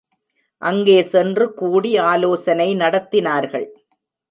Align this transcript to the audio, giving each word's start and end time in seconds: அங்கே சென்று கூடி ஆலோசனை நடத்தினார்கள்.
அங்கே 0.61 1.01
சென்று 1.01 1.53
கூடி 1.53 1.97
ஆலோசனை 1.97 2.75
நடத்தினார்கள். 2.75 3.67